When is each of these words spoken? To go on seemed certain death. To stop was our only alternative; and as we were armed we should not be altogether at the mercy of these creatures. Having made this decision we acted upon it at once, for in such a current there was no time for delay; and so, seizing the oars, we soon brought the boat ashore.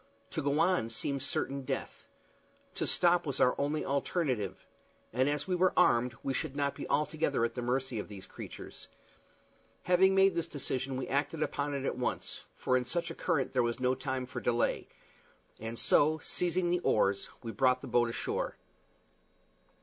To 0.31 0.41
go 0.41 0.59
on 0.59 0.89
seemed 0.89 1.21
certain 1.21 1.61
death. 1.61 2.07
To 2.73 2.87
stop 2.87 3.27
was 3.27 3.39
our 3.39 3.53
only 3.61 3.85
alternative; 3.85 4.65
and 5.13 5.29
as 5.29 5.47
we 5.47 5.53
were 5.53 5.73
armed 5.77 6.15
we 6.23 6.33
should 6.33 6.55
not 6.55 6.73
be 6.73 6.89
altogether 6.89 7.45
at 7.45 7.53
the 7.53 7.61
mercy 7.61 7.99
of 7.99 8.07
these 8.07 8.25
creatures. 8.25 8.87
Having 9.83 10.15
made 10.15 10.33
this 10.33 10.47
decision 10.47 10.97
we 10.97 11.07
acted 11.07 11.43
upon 11.43 11.75
it 11.75 11.85
at 11.85 11.99
once, 11.99 12.41
for 12.55 12.75
in 12.75 12.85
such 12.85 13.11
a 13.11 13.13
current 13.13 13.53
there 13.53 13.61
was 13.61 13.79
no 13.79 13.93
time 13.93 14.25
for 14.25 14.41
delay; 14.41 14.87
and 15.59 15.77
so, 15.77 16.17
seizing 16.23 16.71
the 16.71 16.79
oars, 16.79 17.29
we 17.43 17.51
soon 17.51 17.57
brought 17.57 17.81
the 17.81 17.87
boat 17.87 18.09
ashore. 18.09 18.55